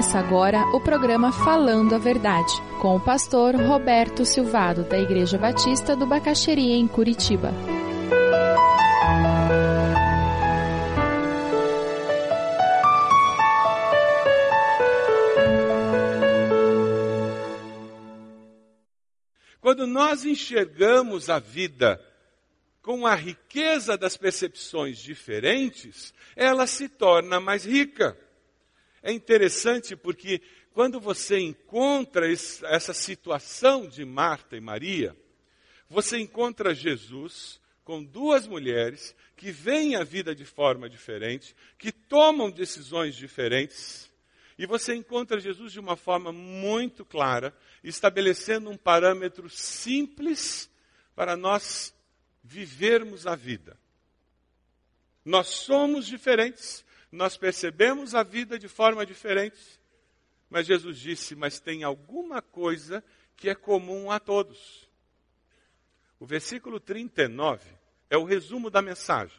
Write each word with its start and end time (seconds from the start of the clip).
Começa 0.00 0.18
agora 0.18 0.64
o 0.74 0.80
programa 0.80 1.30
Falando 1.30 1.94
a 1.94 1.98
Verdade, 1.98 2.54
com 2.80 2.96
o 2.96 3.00
pastor 3.00 3.54
Roberto 3.54 4.24
Silvado, 4.24 4.82
da 4.82 4.98
Igreja 4.98 5.36
Batista 5.36 5.94
do 5.94 6.06
Bacaxeria, 6.06 6.74
em 6.74 6.88
Curitiba. 6.88 7.52
Quando 19.60 19.86
nós 19.86 20.24
enxergamos 20.24 21.28
a 21.28 21.38
vida 21.38 22.02
com 22.80 23.06
a 23.06 23.14
riqueza 23.14 23.98
das 23.98 24.16
percepções 24.16 24.96
diferentes, 24.96 26.14
ela 26.34 26.66
se 26.66 26.88
torna 26.88 27.38
mais 27.38 27.66
rica. 27.66 28.16
É 29.02 29.12
interessante 29.12 29.96
porque 29.96 30.42
quando 30.72 31.00
você 31.00 31.38
encontra 31.38 32.26
essa 32.30 32.94
situação 32.94 33.88
de 33.88 34.04
Marta 34.04 34.56
e 34.56 34.60
Maria, 34.60 35.16
você 35.88 36.18
encontra 36.18 36.74
Jesus 36.74 37.60
com 37.84 38.04
duas 38.04 38.46
mulheres 38.46 39.14
que 39.36 39.50
veem 39.50 39.96
a 39.96 40.04
vida 40.04 40.34
de 40.34 40.44
forma 40.44 40.88
diferente, 40.88 41.56
que 41.78 41.90
tomam 41.90 42.50
decisões 42.50 43.16
diferentes, 43.16 44.10
e 44.56 44.66
você 44.66 44.94
encontra 44.94 45.40
Jesus 45.40 45.72
de 45.72 45.80
uma 45.80 45.96
forma 45.96 46.30
muito 46.30 47.04
clara, 47.04 47.56
estabelecendo 47.82 48.68
um 48.70 48.76
parâmetro 48.76 49.48
simples 49.48 50.70
para 51.16 51.36
nós 51.36 51.94
vivermos 52.44 53.26
a 53.26 53.34
vida. 53.34 53.78
Nós 55.24 55.48
somos 55.48 56.06
diferentes, 56.06 56.84
nós 57.16 57.36
percebemos 57.36 58.14
a 58.14 58.22
vida 58.22 58.58
de 58.58 58.68
forma 58.68 59.04
diferente, 59.04 59.58
mas 60.48 60.66
Jesus 60.66 60.98
disse: 60.98 61.34
Mas 61.34 61.60
tem 61.60 61.82
alguma 61.82 62.40
coisa 62.40 63.02
que 63.36 63.48
é 63.48 63.54
comum 63.54 64.10
a 64.10 64.20
todos. 64.20 64.88
O 66.18 66.26
versículo 66.26 66.78
39 66.78 67.66
é 68.10 68.16
o 68.16 68.24
resumo 68.24 68.70
da 68.70 68.82
mensagem. 68.82 69.38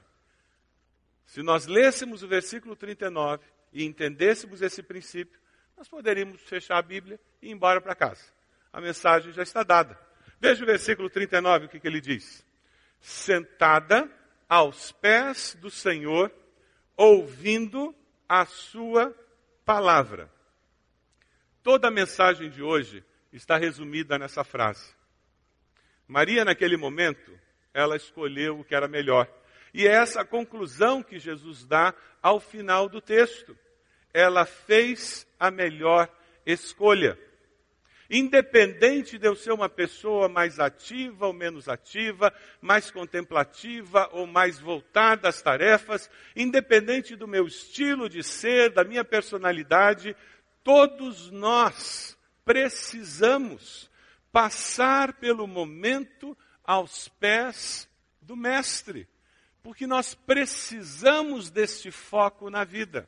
Se 1.26 1.42
nós 1.42 1.66
lêssemos 1.66 2.24
o 2.24 2.28
versículo 2.28 2.76
39 2.76 3.46
e 3.72 3.86
entendêssemos 3.86 4.62
esse 4.62 4.82
princípio, 4.84 5.40
nós 5.78 5.88
poderíamos 5.88 6.42
fechar 6.42 6.78
a 6.78 6.82
Bíblia 6.82 7.20
e 7.42 7.48
ir 7.48 7.52
embora 7.52 7.80
para 7.80 7.96
casa. 7.96 8.24
A 8.74 8.82
mensagem 8.82 9.32
já 9.32 9.44
está 9.44 9.64
dada. 9.64 10.00
Veja 10.40 10.64
o 10.64 10.66
versículo 10.66 11.10
39, 11.10 11.66
o 11.66 11.70
que, 11.70 11.80
que 11.80 11.88
ele 11.88 12.02
diz. 12.02 12.46
Sentada 13.00 14.10
aos 14.50 14.92
pés 14.92 15.56
do 15.62 15.70
Senhor, 15.70 16.32
ouvindo 16.96 17.96
a 18.28 18.46
sua 18.46 19.16
palavra. 19.66 20.32
Toda 21.64 21.88
a 21.88 21.92
mensagem 21.92 22.50
de 22.50 22.62
hoje 22.62 23.04
está 23.32 23.58
resumida 23.58 24.18
nessa 24.18 24.44
frase. 24.44 24.94
Maria, 26.08 26.44
naquele 26.44 26.76
momento, 26.76 27.32
ela 27.74 27.96
escolheu 27.96 28.60
o 28.60 28.64
que 28.64 28.76
era 28.76 28.88
melhor. 28.88 29.28
E 29.74 29.88
é 29.88 29.92
essa 29.92 30.26
conclusão 30.26 31.02
que 31.02 31.20
Jesus 31.20 31.64
dá 31.64 31.94
ao 32.22 32.40
final 32.40 32.90
do 32.90 33.00
texto. 33.00 33.58
Ela 34.14 34.46
fez 34.46 35.26
a 35.40 35.50
melhor 35.50 36.10
escolha. 36.46 37.18
Independente 38.14 39.18
de 39.18 39.26
eu 39.26 39.38
ser 39.38 39.54
uma 39.54 39.70
pessoa 39.70 40.28
mais 40.28 40.60
ativa 40.60 41.28
ou 41.28 41.32
menos 41.32 41.70
ativa, 41.70 42.34
mais 42.60 42.92
contemplativa 42.92 44.10
ou 44.12 44.28
mais 44.28 44.60
voltada 44.60 45.30
às 45.30 45.42
tarefas, 45.42 46.10
independente 46.36 47.16
do 47.16 47.26
meu 47.26 47.48
estilo 47.48 48.10
de 48.10 48.22
ser, 48.22 48.72
da 48.72 48.84
minha 48.84 49.06
personalidade, 49.06 50.14
todos 50.62 51.32
nós 51.32 52.18
precisamos 52.44 53.90
passar 54.30 55.14
pelo 55.14 55.48
momento 55.48 56.38
aos 56.66 57.08
pés 57.08 57.88
do 58.22 58.36
Mestre, 58.36 59.08
porque 59.64 59.88
nós 59.88 60.14
precisamos 60.14 61.50
deste 61.50 61.90
foco 61.92 62.50
na 62.50 62.66
vida. 62.66 63.08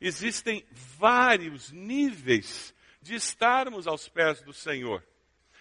Existem 0.00 0.66
vários 0.98 1.70
níveis 1.70 2.74
de 3.06 3.14
estarmos 3.14 3.86
aos 3.86 4.08
pés 4.08 4.42
do 4.42 4.52
Senhor. 4.52 5.02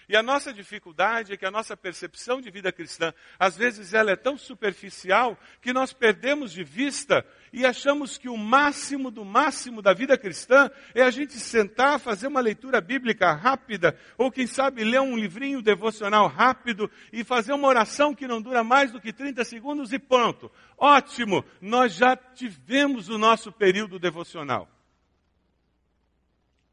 E 0.08 0.16
a 0.16 0.22
nossa 0.22 0.54
dificuldade 0.54 1.34
é 1.34 1.38
que 1.38 1.46
a 1.46 1.52
nossa 1.52 1.76
percepção 1.76 2.40
de 2.40 2.52
vida 2.52 2.72
cristã, 2.72 3.12
às 3.40 3.58
vezes 3.58 3.94
ela 3.94 4.12
é 4.12 4.16
tão 4.16 4.38
superficial 4.38 5.38
que 5.62 5.74
nós 5.74 5.94
perdemos 5.94 6.52
de 6.52 6.64
vista 6.64 7.26
e 7.52 7.66
achamos 7.66 8.18
que 8.18 8.30
o 8.30 8.38
máximo 8.38 9.10
do 9.10 9.26
máximo 9.26 9.82
da 9.82 9.94
vida 9.94 10.16
cristã 10.18 10.70
é 10.94 11.02
a 11.02 11.10
gente 11.10 11.34
sentar, 11.34 12.00
fazer 12.00 12.28
uma 12.28 12.40
leitura 12.40 12.80
bíblica 12.80 13.34
rápida, 13.34 13.98
ou 14.18 14.32
quem 14.32 14.46
sabe 14.46 14.84
ler 14.84 15.02
um 15.02 15.18
livrinho 15.18 15.62
devocional 15.62 16.28
rápido 16.28 16.90
e 17.12 17.24
fazer 17.24 17.54
uma 17.54 17.68
oração 17.68 18.14
que 18.14 18.28
não 18.28 18.42
dura 18.42 18.64
mais 18.64 18.92
do 18.92 19.02
que 19.02 19.12
30 19.12 19.44
segundos 19.44 19.92
e 19.92 19.98
pronto. 19.98 20.52
Ótimo, 20.78 21.44
nós 21.60 21.96
já 21.96 22.16
tivemos 22.16 23.10
o 23.10 23.18
nosso 23.18 23.52
período 23.52 23.98
devocional. 23.98 24.75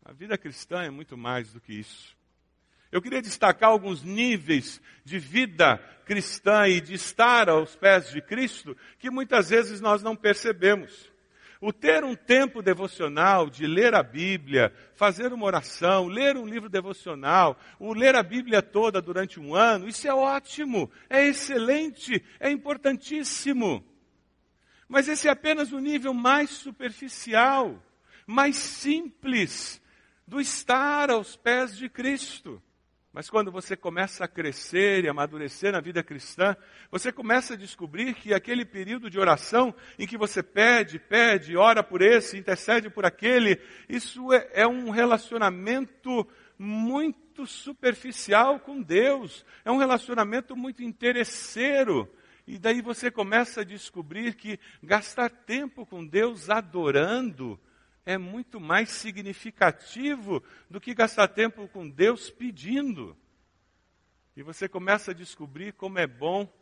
A 0.04 0.12
vida 0.12 0.36
cristã 0.36 0.82
é 0.82 0.90
muito 0.90 1.16
mais 1.16 1.52
do 1.52 1.60
que 1.60 1.72
isso. 1.72 2.16
Eu 2.90 3.00
queria 3.00 3.22
destacar 3.22 3.70
alguns 3.70 4.02
níveis 4.02 4.82
de 5.04 5.18
vida 5.18 5.78
cristã 6.04 6.66
e 6.66 6.80
de 6.80 6.94
estar 6.94 7.48
aos 7.48 7.76
pés 7.76 8.10
de 8.10 8.20
Cristo 8.20 8.76
que 8.98 9.10
muitas 9.10 9.48
vezes 9.48 9.80
nós 9.80 10.02
não 10.02 10.16
percebemos. 10.16 11.10
O 11.60 11.72
ter 11.72 12.02
um 12.02 12.16
tempo 12.16 12.60
devocional, 12.60 13.48
de 13.48 13.64
ler 13.64 13.94
a 13.94 14.02
Bíblia, 14.02 14.74
fazer 14.94 15.32
uma 15.32 15.46
oração, 15.46 16.08
ler 16.08 16.36
um 16.36 16.44
livro 16.44 16.68
devocional, 16.68 17.56
o 17.78 17.94
ler 17.94 18.16
a 18.16 18.22
Bíblia 18.22 18.60
toda 18.60 19.00
durante 19.00 19.38
um 19.38 19.54
ano, 19.54 19.86
isso 19.86 20.08
é 20.08 20.12
ótimo, 20.12 20.90
é 21.08 21.24
excelente, 21.24 22.22
é 22.40 22.50
importantíssimo. 22.50 23.86
Mas 24.88 25.06
esse 25.06 25.28
é 25.28 25.30
apenas 25.30 25.72
o 25.72 25.78
nível 25.78 26.12
mais 26.12 26.50
superficial, 26.50 27.80
mais 28.26 28.56
simples 28.56 29.80
do 30.32 30.40
estar 30.40 31.10
aos 31.10 31.36
pés 31.36 31.76
de 31.76 31.90
Cristo. 31.90 32.60
Mas 33.12 33.28
quando 33.28 33.52
você 33.52 33.76
começa 33.76 34.24
a 34.24 34.28
crescer 34.28 35.04
e 35.04 35.08
amadurecer 35.08 35.70
na 35.70 35.78
vida 35.78 36.02
cristã, 36.02 36.56
você 36.90 37.12
começa 37.12 37.52
a 37.52 37.56
descobrir 37.56 38.14
que 38.14 38.32
aquele 38.32 38.64
período 38.64 39.10
de 39.10 39.20
oração 39.20 39.74
em 39.98 40.06
que 40.06 40.16
você 40.16 40.42
pede, 40.42 40.98
pede, 40.98 41.54
ora 41.54 41.82
por 41.82 42.00
esse, 42.00 42.38
intercede 42.38 42.88
por 42.88 43.04
aquele, 43.04 43.60
isso 43.90 44.32
é, 44.32 44.48
é 44.54 44.66
um 44.66 44.88
relacionamento 44.88 46.26
muito 46.58 47.44
superficial 47.44 48.58
com 48.58 48.80
Deus, 48.80 49.44
é 49.66 49.70
um 49.70 49.76
relacionamento 49.76 50.56
muito 50.56 50.82
interesseiro. 50.82 52.10
E 52.46 52.58
daí 52.58 52.80
você 52.80 53.10
começa 53.10 53.60
a 53.60 53.64
descobrir 53.64 54.34
que 54.34 54.58
gastar 54.82 55.28
tempo 55.28 55.84
com 55.84 56.02
Deus 56.02 56.48
adorando, 56.48 57.60
é 58.04 58.18
muito 58.18 58.60
mais 58.60 58.90
significativo 58.90 60.42
do 60.68 60.80
que 60.80 60.94
gastar 60.94 61.28
tempo 61.28 61.68
com 61.68 61.88
Deus 61.88 62.30
pedindo. 62.30 63.16
E 64.36 64.42
você 64.42 64.68
começa 64.68 65.10
a 65.10 65.14
descobrir 65.14 65.72
como 65.72 65.98
é 65.98 66.06
bom 66.06 66.52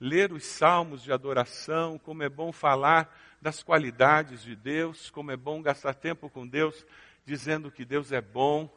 ler 0.00 0.32
os 0.32 0.44
salmos 0.44 1.02
de 1.02 1.12
adoração, 1.12 1.98
como 1.98 2.22
é 2.22 2.28
bom 2.28 2.52
falar 2.52 3.12
das 3.40 3.62
qualidades 3.62 4.42
de 4.42 4.54
Deus, 4.54 5.10
como 5.10 5.30
é 5.30 5.36
bom 5.36 5.60
gastar 5.60 5.94
tempo 5.94 6.30
com 6.30 6.46
Deus, 6.46 6.86
dizendo 7.24 7.70
que 7.70 7.84
Deus 7.84 8.12
é 8.12 8.20
bom, 8.20 8.72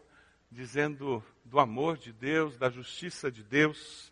dizendo 0.52 1.24
do 1.46 1.60
amor 1.60 1.98
de 1.98 2.12
Deus, 2.12 2.58
da 2.58 2.70
justiça 2.70 3.32
de 3.32 3.44
Deus. 3.44 4.12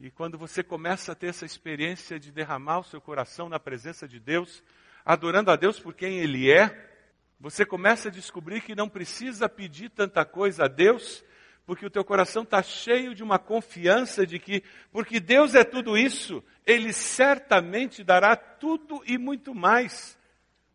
E 0.00 0.10
quando 0.10 0.36
você 0.36 0.62
começa 0.62 1.12
a 1.12 1.14
ter 1.14 1.28
essa 1.28 1.46
experiência 1.46 2.18
de 2.18 2.32
derramar 2.32 2.80
o 2.80 2.84
seu 2.84 3.00
coração 3.00 3.48
na 3.48 3.60
presença 3.60 4.08
de 4.08 4.18
Deus, 4.18 4.62
adorando 5.04 5.50
a 5.50 5.56
Deus 5.56 5.78
por 5.78 5.94
quem 5.94 6.18
Ele 6.18 6.50
é, 6.50 6.93
você 7.38 7.64
começa 7.64 8.08
a 8.08 8.12
descobrir 8.12 8.60
que 8.60 8.74
não 8.74 8.88
precisa 8.88 9.48
pedir 9.48 9.90
tanta 9.90 10.24
coisa 10.24 10.64
a 10.64 10.68
Deus, 10.68 11.24
porque 11.66 11.86
o 11.86 11.90
teu 11.90 12.04
coração 12.04 12.42
está 12.42 12.62
cheio 12.62 13.14
de 13.14 13.22
uma 13.22 13.38
confiança 13.38 14.26
de 14.26 14.38
que, 14.38 14.62
porque 14.92 15.18
Deus 15.18 15.54
é 15.54 15.64
tudo 15.64 15.96
isso, 15.96 16.42
Ele 16.66 16.92
certamente 16.92 18.04
dará 18.04 18.36
tudo 18.36 19.02
e 19.06 19.18
muito 19.18 19.54
mais 19.54 20.18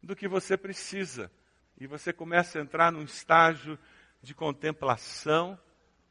do 0.02 0.16
que 0.16 0.28
você 0.28 0.58
precisa. 0.58 1.32
E 1.80 1.88
você 1.88 2.12
começa 2.12 2.60
a 2.60 2.62
entrar 2.62 2.92
num 2.92 3.04
estágio 3.04 3.78
de 4.22 4.34
contemplação, 4.34 5.58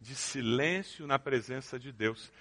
de 0.01 0.15
silêncio 0.15 1.07
na 1.07 1.19
presença 1.19 1.79
de 1.79 1.93
Deus. 1.93 2.33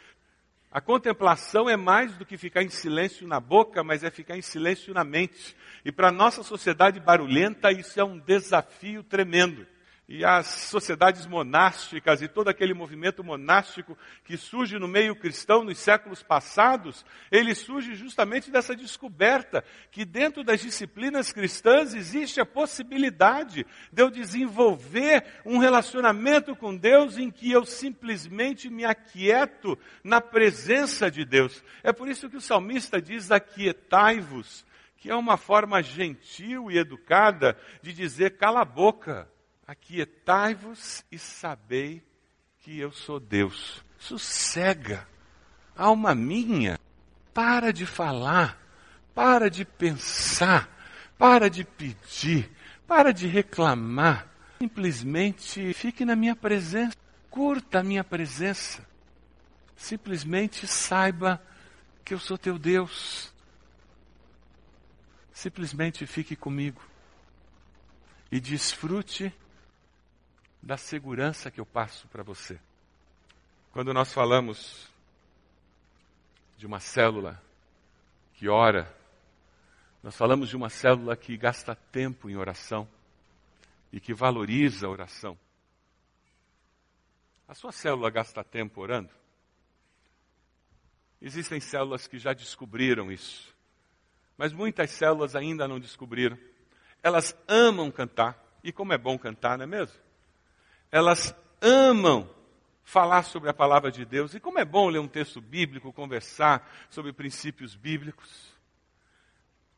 A 0.71 0.81
contemplação 0.81 1.69
é 1.69 1.77
mais 1.77 2.15
do 2.17 2.25
que 2.25 2.37
ficar 2.37 2.61
em 2.61 2.69
silêncio 2.69 3.27
na 3.27 3.39
boca, 3.39 3.83
mas 3.83 4.03
é 4.03 4.11
ficar 4.11 4.37
em 4.37 4.41
silêncio 4.41 4.93
na 4.93 5.03
mente. 5.03 5.55
E 5.85 5.91
para 5.91 6.09
a 6.09 6.11
nossa 6.11 6.43
sociedade 6.43 6.99
barulhenta, 6.99 7.71
isso 7.71 7.99
é 7.99 8.03
um 8.03 8.19
desafio 8.19 9.01
tremendo. 9.01 9.65
E 10.09 10.24
as 10.24 10.48
sociedades 10.48 11.25
monásticas 11.25 12.21
e 12.21 12.30
todo 12.30 12.48
aquele 12.48 12.74
movimento 12.74 13.21
monástico 13.25 13.98
que 14.24 14.38
surge 14.38 14.80
no 14.80 14.88
meio 14.88 15.13
cristão 15.13 15.65
nos 15.65 15.77
séculos 15.80 16.24
passados, 16.24 17.06
ele 17.30 17.54
surge 17.54 17.94
justamente 17.94 18.50
dessa 18.50 18.74
descoberta 18.74 19.65
que 19.92 20.06
dentro 20.06 20.45
das 20.45 20.62
disciplinas 20.62 21.33
cristãs 21.33 21.94
existe 21.94 22.39
a 22.39 22.45
possibilidade 22.45 23.65
de 23.92 24.01
eu 24.01 24.09
desenvolver 24.09 25.25
um 25.45 25.57
relacionamento 25.57 26.56
com 26.56 26.74
Deus 26.74 27.18
em 27.18 27.30
que 27.30 27.51
eu 27.51 27.65
simplesmente 27.65 28.69
me 28.69 28.86
aquieto 28.86 29.77
na 30.01 30.21
presença 30.21 31.12
de 31.12 31.25
Deus. 31.25 31.62
É 31.83 31.92
por 31.92 32.07
isso 32.07 32.30
que 32.30 32.38
o 32.38 32.42
salmista 32.42 33.01
diz: 33.01 33.30
aquietai-vos, 33.30 34.65
que 34.95 35.09
é 35.09 35.15
uma 35.15 35.36
forma 35.36 35.83
gentil 35.83 36.71
e 36.71 36.77
educada 36.77 37.57
de 37.81 37.92
dizer 37.92 38.38
cala 38.38 38.62
a 38.62 38.65
boca 38.65 39.27
Aquietai-vos 39.67 41.03
e 41.11 41.19
sabei 41.19 42.01
que 42.59 42.79
eu 42.79 42.89
sou 42.89 43.19
Deus. 43.19 43.83
Sossega, 43.99 45.05
alma 45.75 46.15
minha, 46.15 46.79
para 47.33 47.73
de 47.73 47.85
falar, 47.85 48.57
para 49.13 49.49
de 49.49 49.65
pensar, 49.65 50.69
para 51.17 51.49
de 51.49 51.65
pedir, 51.65 52.49
para 52.87 53.11
de 53.11 53.27
reclamar. 53.27 54.31
Simplesmente 54.57 55.73
fique 55.73 56.05
na 56.05 56.15
minha 56.15 56.35
presença, 56.35 56.95
curta 57.29 57.79
a 57.79 57.83
minha 57.83 58.05
presença. 58.05 58.87
Simplesmente 59.75 60.65
saiba 60.65 61.41
que 62.05 62.13
eu 62.13 62.19
sou 62.19 62.37
teu 62.37 62.57
Deus. 62.57 63.33
Simplesmente 65.33 66.07
fique 66.07 66.37
comigo 66.37 66.81
e 68.31 68.39
desfrute 68.39 69.33
da 70.67 70.75
segurança 70.75 71.49
que 71.49 71.61
eu 71.61 71.65
passo 71.65 72.09
para 72.09 72.21
você. 72.21 72.59
Quando 73.71 73.93
nós 73.93 74.11
falamos 74.11 74.91
de 76.57 76.65
uma 76.65 76.81
célula 76.81 77.41
que 78.33 78.49
ora, 78.49 78.93
nós 80.03 80.13
falamos 80.17 80.49
de 80.49 80.57
uma 80.57 80.69
célula 80.69 81.15
que 81.15 81.37
gasta 81.37 81.73
tempo 81.73 82.29
em 82.29 82.35
oração 82.35 82.85
e 83.93 84.01
que 84.01 84.13
valoriza 84.13 84.87
a 84.87 84.89
oração. 84.89 85.39
A 87.47 87.53
sua 87.55 87.71
célula 87.71 88.09
gasta 88.09 88.43
tempo 88.43 88.81
orando? 88.81 89.13
Existem 91.21 91.61
células 91.61 92.07
que 92.07 92.19
já 92.19 92.33
descobriram 92.33 93.09
isso, 93.09 93.55
mas 94.37 94.51
muitas 94.51 94.91
células 94.91 95.33
ainda 95.33 95.65
não 95.65 95.79
descobriram. 95.79 96.37
Elas 97.01 97.33
amam 97.47 97.89
cantar, 97.89 98.37
e 98.61 98.73
como 98.73 98.91
é 98.91 98.97
bom 98.97 99.17
cantar, 99.17 99.57
não 99.57 99.63
é 99.63 99.67
mesmo? 99.67 100.06
Elas 100.91 101.35
amam 101.61 102.29
falar 102.83 103.23
sobre 103.23 103.49
a 103.49 103.53
palavra 103.53 103.91
de 103.91 104.05
Deus. 104.05 104.33
E 104.33 104.39
como 104.39 104.59
é 104.59 104.65
bom 104.65 104.89
ler 104.89 104.99
um 104.99 105.07
texto 105.07 105.41
bíblico, 105.41 105.91
conversar 105.91 106.69
sobre 106.89 107.11
princípios 107.11 107.75
bíblicos. 107.75 108.55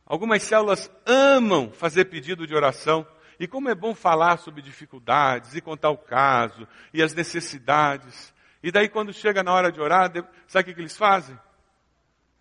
Algumas 0.06 0.44
células 0.44 0.92
amam 1.06 1.72
fazer 1.72 2.06
pedido 2.06 2.46
de 2.46 2.56
oração. 2.56 3.06
E 3.40 3.48
como 3.48 3.70
é 3.70 3.76
bom 3.76 3.96
falar 3.96 4.38
sobre 4.38 4.62
dificuldades 4.62 5.56
e 5.56 5.62
contar 5.62 5.90
o 5.92 5.98
caso 5.98 6.68
e 6.94 7.02
as 7.02 7.14
necessidades. 7.14 8.34
E 8.62 8.72
daí, 8.72 8.90
quando 8.90 9.14
chega 9.14 9.42
na 9.42 9.54
hora 9.54 9.72
de 9.72 9.80
orar, 9.80 10.12
sabe 10.46 10.72
o 10.72 10.76
que 10.76 10.82
eles 10.82 10.98
fazem? 10.98 11.40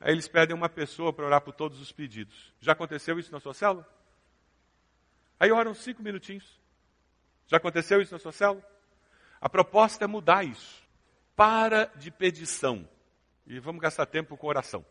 Aí 0.01 0.13
eles 0.13 0.29
pedem 0.29 0.57
uma 0.57 0.69
pessoa 0.69 1.13
para 1.13 1.25
orar 1.25 1.41
por 1.41 1.55
todos 1.55 1.81
os 1.81 1.93
pedidos. 1.93 2.53
Já 2.61 2.73
aconteceu 2.73 3.19
isso 3.19 3.33
na 3.33 3.41
sua 3.41 3.55
célula? 3.55 3.89
Aí 5.39 5.53
oram 5.53 5.75
cinco 5.75 6.03
minutinhos. 6.03 6.59
Já 7.49 7.57
aconteceu 7.57 8.01
isso 8.01 8.13
na 8.13 8.21
sua 8.21 8.33
célula? 8.33 8.63
A 9.41 9.49
proposta 9.49 10.05
é 10.05 10.07
mudar 10.07 10.45
isso. 10.45 10.83
Para 11.35 11.87
de 11.97 12.11
pedição. 12.11 12.89
E 13.47 13.59
vamos 13.59 13.81
gastar 13.81 14.07
tempo 14.07 14.37
com 14.37 14.47
oração. 14.47 14.85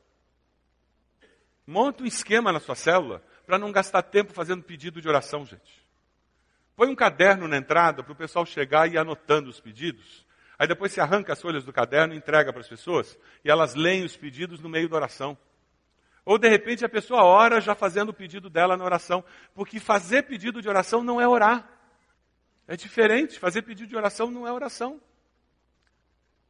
Monta 1.66 2.04
um 2.04 2.08
esquema 2.08 2.52
na 2.52 2.60
sua 2.60 2.76
célula 2.76 3.24
para 3.46 3.60
não 3.60 3.72
gastar 3.72 4.02
tempo 4.02 4.34
fazendo 4.34 4.64
pedido 4.64 5.02
de 5.02 5.08
oração, 5.08 5.46
gente. 5.46 5.86
Põe 6.76 6.90
um 6.90 6.96
caderno 6.96 7.48
na 7.48 7.58
entrada 7.58 8.04
para 8.04 8.14
o 8.14 8.16
pessoal 8.16 8.46
chegar 8.46 8.88
e 8.88 8.94
ir 8.94 8.98
anotando 8.98 9.50
os 9.50 9.60
pedidos. 9.60 10.26
Aí 10.58 10.68
depois 10.68 10.92
você 10.92 11.02
arranca 11.02 11.34
as 11.34 11.42
folhas 11.42 11.64
do 11.64 11.72
caderno 11.72 12.14
e 12.14 12.18
entrega 12.18 12.52
para 12.52 12.62
as 12.62 12.68
pessoas. 12.68 13.18
E 13.44 13.52
elas 13.52 13.76
leem 13.76 14.04
os 14.04 14.18
pedidos 14.18 14.60
no 14.60 14.70
meio 14.70 14.90
da 14.90 14.96
oração. 14.96 15.38
Ou 16.26 16.38
de 16.38 16.50
repente 16.50 16.84
a 16.84 16.90
pessoa 16.90 17.24
ora 17.24 17.62
já 17.62 17.76
fazendo 17.76 18.10
o 18.10 18.14
pedido 18.14 18.50
dela 18.50 18.76
na 18.76 18.84
oração. 18.84 19.24
Porque 19.54 19.80
fazer 19.80 20.24
pedido 20.24 20.62
de 20.62 20.70
oração 20.70 21.04
não 21.04 21.22
é 21.22 21.28
orar. 21.28 21.77
É 22.68 22.76
diferente, 22.76 23.40
fazer 23.40 23.62
pedido 23.62 23.88
de 23.88 23.96
oração 23.96 24.30
não 24.30 24.46
é 24.46 24.52
oração. 24.52 25.00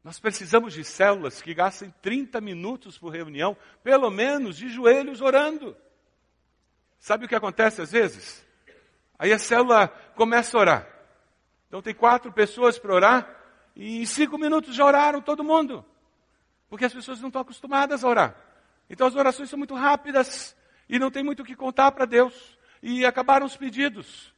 Nós 0.04 0.20
precisamos 0.20 0.74
de 0.74 0.84
células 0.84 1.42
que 1.42 1.54
gastem 1.54 1.94
30 2.02 2.42
minutos 2.42 2.98
por 2.98 3.10
reunião, 3.10 3.56
pelo 3.84 4.10
menos 4.10 4.58
de 4.58 4.70
joelhos 4.70 5.22
orando. 5.22 5.78
Sabe 6.98 7.26
o 7.26 7.28
que 7.28 7.36
acontece 7.36 7.82
às 7.82 7.92
vezes? 7.92 8.46
Aí 9.20 9.32
a 9.32 9.38
célula 9.38 9.90
começa 10.16 10.58
a 10.58 10.62
orar. 10.62 10.88
Então 11.68 11.82
tem 11.82 11.94
quatro 11.94 12.32
pessoas 12.32 12.80
para 12.80 12.94
orar, 12.94 13.38
e 13.76 14.02
em 14.02 14.06
cinco 14.06 14.38
minutos 14.38 14.74
já 14.74 14.86
oraram 14.86 15.22
todo 15.22 15.44
mundo. 15.44 15.86
Porque 16.70 16.86
as 16.86 16.94
pessoas 16.94 17.20
não 17.20 17.28
estão 17.28 17.42
acostumadas 17.42 18.04
a 18.04 18.08
orar. 18.08 18.36
Então 18.90 19.06
as 19.06 19.16
orações 19.16 19.50
são 19.50 19.58
muito 19.58 19.76
rápidas 19.76 20.56
e 20.90 20.98
não 20.98 21.12
tem 21.12 21.24
muito 21.24 21.42
o 21.42 21.46
que 21.46 21.56
contar 21.56 21.92
para 21.92 22.06
Deus. 22.06 22.58
E 22.82 23.06
acabaram 23.06 23.46
os 23.46 23.58
pedidos. 23.58 24.34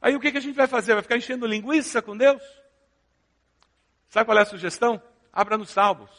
Aí 0.00 0.16
o 0.16 0.20
que, 0.20 0.32
que 0.32 0.38
a 0.38 0.42
gente 0.42 0.56
vai 0.56 0.66
fazer? 0.66 0.94
Vai 0.94 1.02
ficar 1.02 1.16
enchendo 1.16 1.46
linguiça 1.46 2.00
com 2.00 2.16
Deus? 2.16 2.42
Sabe 4.08 4.24
qual 4.24 4.38
é 4.38 4.42
a 4.42 4.46
sugestão? 4.46 5.00
Abra 5.32 5.58
nos 5.58 5.70
salmos. 5.70 6.10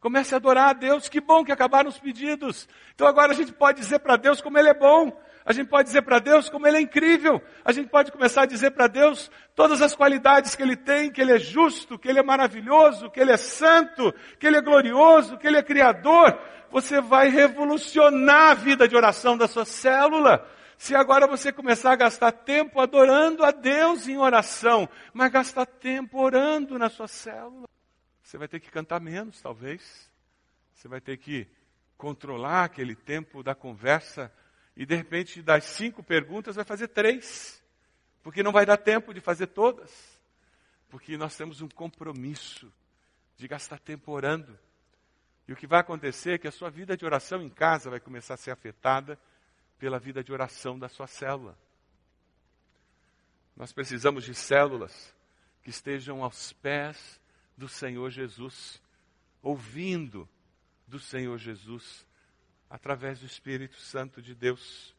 Comece 0.00 0.34
a 0.34 0.36
adorar 0.36 0.70
a 0.70 0.72
Deus. 0.72 1.08
Que 1.08 1.20
bom 1.20 1.44
que 1.44 1.52
acabaram 1.52 1.88
os 1.88 1.98
pedidos. 1.98 2.68
Então 2.94 3.06
agora 3.06 3.32
a 3.32 3.34
gente 3.34 3.52
pode 3.52 3.80
dizer 3.80 4.00
para 4.00 4.16
Deus 4.16 4.40
como 4.40 4.58
Ele 4.58 4.68
é 4.68 4.74
bom. 4.74 5.16
A 5.44 5.52
gente 5.52 5.68
pode 5.68 5.88
dizer 5.88 6.02
para 6.02 6.18
Deus 6.18 6.48
como 6.48 6.66
Ele 6.66 6.76
é 6.76 6.80
incrível. 6.80 7.42
A 7.64 7.72
gente 7.72 7.88
pode 7.88 8.12
começar 8.12 8.42
a 8.42 8.46
dizer 8.46 8.70
para 8.70 8.86
Deus 8.86 9.30
todas 9.54 9.82
as 9.82 9.94
qualidades 9.94 10.54
que 10.54 10.62
Ele 10.62 10.76
tem, 10.76 11.10
que 11.10 11.20
Ele 11.20 11.32
é 11.32 11.38
justo, 11.38 11.98
que 11.98 12.08
Ele 12.08 12.20
é 12.20 12.22
maravilhoso, 12.22 13.10
que 13.10 13.18
Ele 13.18 13.32
é 13.32 13.36
santo, 13.36 14.14
que 14.38 14.46
Ele 14.46 14.56
é 14.56 14.60
glorioso, 14.60 15.36
que 15.36 15.46
Ele 15.46 15.56
é 15.56 15.62
criador. 15.62 16.38
Você 16.70 17.00
vai 17.00 17.28
revolucionar 17.28 18.50
a 18.50 18.54
vida 18.54 18.86
de 18.86 18.96
oração 18.96 19.36
da 19.36 19.48
sua 19.48 19.64
célula. 19.64 20.48
Se 20.78 20.94
agora 20.94 21.26
você 21.26 21.52
começar 21.52 21.92
a 21.92 21.96
gastar 21.96 22.32
tempo 22.32 22.80
adorando 22.80 23.44
a 23.44 23.50
Deus 23.50 24.08
em 24.08 24.16
oração, 24.16 24.88
mas 25.12 25.30
gastar 25.30 25.66
tempo 25.66 26.20
orando 26.20 26.78
na 26.78 26.88
sua 26.88 27.06
célula, 27.06 27.68
você 28.22 28.38
vai 28.38 28.48
ter 28.48 28.60
que 28.60 28.70
cantar 28.70 29.00
menos, 29.00 29.40
talvez. 29.42 30.10
Você 30.72 30.88
vai 30.88 31.00
ter 31.00 31.18
que 31.18 31.46
controlar 31.96 32.64
aquele 32.64 32.96
tempo 32.96 33.42
da 33.42 33.54
conversa 33.54 34.32
e 34.76 34.86
de 34.86 34.94
repente 34.94 35.42
das 35.42 35.64
cinco 35.64 36.02
perguntas 36.02 36.56
vai 36.56 36.64
fazer 36.64 36.88
três, 36.88 37.62
porque 38.22 38.42
não 38.42 38.52
vai 38.52 38.64
dar 38.64 38.76
tempo 38.76 39.12
de 39.12 39.20
fazer 39.20 39.48
todas, 39.48 40.20
porque 40.88 41.16
nós 41.16 41.36
temos 41.36 41.60
um 41.60 41.68
compromisso 41.68 42.72
de 43.36 43.48
gastar 43.48 43.78
tempo 43.78 44.12
orando. 44.12 44.58
E 45.46 45.52
o 45.52 45.56
que 45.56 45.66
vai 45.66 45.80
acontecer 45.80 46.34
é 46.34 46.38
que 46.38 46.48
a 46.48 46.52
sua 46.52 46.70
vida 46.70 46.96
de 46.96 47.04
oração 47.04 47.42
em 47.42 47.48
casa 47.48 47.90
vai 47.90 48.00
começar 48.00 48.34
a 48.34 48.38
ser 48.38 48.50
afetada 48.50 49.18
pela 49.78 49.98
vida 49.98 50.22
de 50.22 50.32
oração 50.32 50.78
da 50.78 50.88
sua 50.88 51.06
célula. 51.06 51.58
Nós 53.56 53.72
precisamos 53.72 54.24
de 54.24 54.34
células 54.34 55.14
que 55.62 55.70
estejam 55.70 56.22
aos 56.22 56.52
pés 56.52 57.20
do 57.56 57.68
Senhor 57.68 58.10
Jesus, 58.10 58.80
ouvindo 59.42 60.28
do 60.86 60.98
Senhor 60.98 61.36
Jesus, 61.38 62.06
através 62.72 63.20
do 63.20 63.26
Espírito 63.26 63.76
Santo 63.76 64.22
de 64.22 64.34
Deus. 64.34 64.96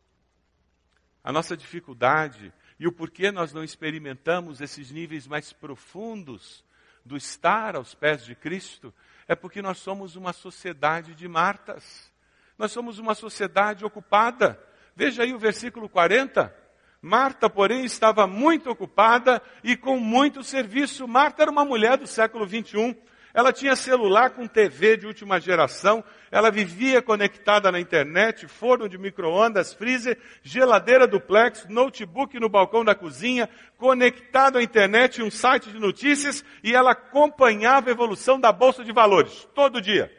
A 1.24 1.32
nossa 1.32 1.58
dificuldade 1.58 2.54
e 2.80 2.88
o 2.88 2.92
porquê 2.92 3.32
nós 3.32 3.52
não 3.52 3.64
experimentamos 3.64 4.62
esses 4.62 4.92
níveis 4.92 5.26
mais 5.26 5.52
profundos 5.52 6.64
do 7.04 7.18
estar 7.18 7.76
aos 7.76 7.96
pés 7.96 8.24
de 8.24 8.36
Cristo 8.36 8.94
é 9.28 9.34
porque 9.34 9.60
nós 9.60 9.80
somos 9.80 10.16
uma 10.16 10.34
sociedade 10.34 11.16
de 11.16 11.28
Martas. 11.28 12.14
Nós 12.60 12.72
somos 12.72 13.00
uma 13.00 13.16
sociedade 13.16 13.84
ocupada. 13.84 14.64
Veja 14.96 15.24
aí 15.24 15.34
o 15.34 15.40
versículo 15.40 15.90
40. 15.90 16.56
Marta, 17.02 17.50
porém, 17.50 17.84
estava 17.86 18.28
muito 18.28 18.70
ocupada 18.70 19.42
e 19.64 19.76
com 19.76 20.00
muito 20.00 20.44
serviço. 20.44 21.08
Marta 21.08 21.42
era 21.42 21.50
uma 21.50 21.66
mulher 21.66 21.98
do 21.98 22.06
século 22.06 22.46
21. 22.46 22.96
Ela 23.34 23.52
tinha 23.52 23.76
celular 23.76 24.30
com 24.30 24.46
TV 24.46 24.96
de 24.96 25.08
última 25.08 25.40
geração, 25.40 26.04
ela 26.30 26.52
vivia 26.52 27.02
conectada 27.02 27.72
na 27.72 27.80
internet, 27.80 28.48
forno 28.48 28.88
de 28.88 28.96
micro-ondas, 28.96 29.74
freezer, 29.74 30.20
geladeira 30.44 31.08
duplex, 31.08 31.66
notebook 31.68 32.40
no 32.40 32.48
balcão 32.48 32.86
da 32.86 32.94
cozinha, 32.94 33.50
conectado 33.76 34.60
à 34.60 34.64
internet 34.64 35.18
e 35.18 35.24
um 35.24 35.32
site 35.32 35.72
de 35.72 35.80
notícias, 35.80 36.46
e 36.64 36.76
ela 36.76 36.92
acompanhava 36.92 37.90
a 37.90 37.92
evolução 37.92 38.40
da 38.40 38.52
bolsa 38.52 38.84
de 38.84 38.94
valores, 38.94 39.48
todo 39.56 39.82
dia. 39.82 40.12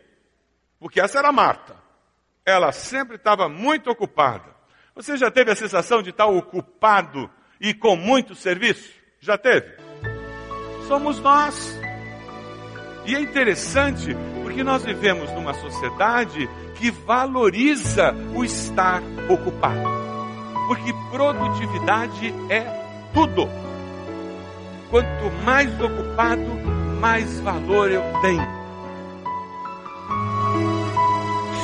Porque 0.80 1.00
essa 1.00 1.21
era 1.21 1.30
Marta. 1.30 1.76
Ela 2.44 2.73
sempre 2.73 3.14
estava 3.14 3.49
muito 3.49 3.88
ocupada. 3.88 4.52
Você 4.94 5.16
já 5.16 5.30
teve 5.30 5.52
a 5.52 5.56
sensação 5.56 6.02
de 6.02 6.11
estar 6.11 6.26
ocupado 6.26 7.30
e 7.61 7.73
com 7.73 7.97
muito 7.97 8.35
serviço? 8.35 8.92
Já 9.21 9.38
teve? 9.38 9.76
Somos 10.87 11.21
nós. 11.21 11.84
E 13.07 13.15
é 13.15 13.21
interessante 13.21 14.17
porque 14.43 14.63
nós 14.63 14.85
vivemos 14.85 15.31
numa 15.33 15.55
sociedade 15.55 16.49
que 16.77 16.91
valoriza 16.91 18.15
o 18.35 18.45
estar 18.45 19.03
ocupado. 19.29 19.89
Porque 20.67 20.93
produtividade 21.11 22.35
é 22.49 22.63
tudo. 23.13 23.49
Quanto 24.91 25.45
mais 25.45 25.69
ocupado, 25.81 26.51
mais 27.01 27.41
valor 27.41 27.91
eu 27.91 28.03
tenho. 28.23 28.63